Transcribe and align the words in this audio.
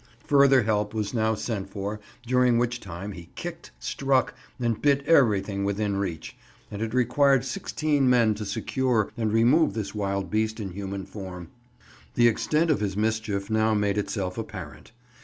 Further 0.25 0.63
help 0.63 0.95
was 0.95 1.13
now 1.13 1.35
sent 1.35 1.69
for, 1.69 1.99
during 2.25 2.57
which 2.57 2.79
time 2.79 3.11
he 3.11 3.29
kicked, 3.35 3.69
struck, 3.77 4.33
and 4.59 4.81
bit 4.81 5.05
everything 5.05 5.63
within 5.63 5.95
reach, 5.95 6.35
and 6.71 6.81
it 6.81 6.91
required 6.95 7.45
sixteen 7.45 8.09
men 8.09 8.33
to 8.33 8.43
secure 8.43 9.11
and 9.15 9.31
remove 9.31 9.75
this 9.75 9.93
wild 9.93 10.31
beast 10.31 10.59
in 10.59 10.71
human 10.71 11.05
form. 11.05 11.49
The 12.15 12.27
extent 12.27 12.71
of 12.71 12.79
his 12.79 12.97
mischief 12.97 13.51
now 13.51 13.75
made 13.75 13.99
itself 13.99 14.39
apparent. 14.39 14.91